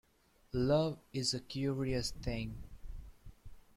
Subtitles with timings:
[0.53, 2.57] Love is a curious thing.